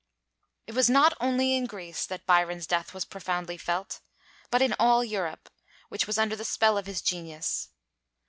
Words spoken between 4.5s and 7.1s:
in all Europe, which was under the spell of his